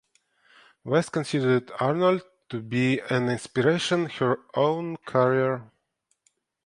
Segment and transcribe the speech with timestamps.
[0.83, 5.69] West considered Arnold to be an inspiration her own career.